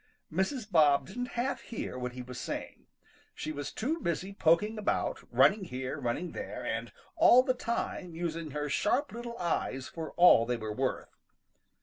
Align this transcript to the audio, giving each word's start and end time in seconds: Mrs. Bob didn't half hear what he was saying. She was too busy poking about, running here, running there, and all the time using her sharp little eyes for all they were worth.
Mrs. 0.33 0.67
Bob 0.71 1.05
didn't 1.05 1.27
half 1.37 1.61
hear 1.61 1.95
what 1.95 2.13
he 2.13 2.23
was 2.23 2.39
saying. 2.39 2.87
She 3.35 3.51
was 3.51 3.71
too 3.71 3.99
busy 3.99 4.33
poking 4.33 4.79
about, 4.79 5.19
running 5.31 5.65
here, 5.65 5.99
running 5.99 6.31
there, 6.31 6.65
and 6.65 6.91
all 7.15 7.43
the 7.43 7.53
time 7.53 8.15
using 8.15 8.49
her 8.49 8.67
sharp 8.67 9.11
little 9.11 9.37
eyes 9.37 9.87
for 9.87 10.13
all 10.13 10.47
they 10.47 10.57
were 10.57 10.73
worth. 10.73 11.15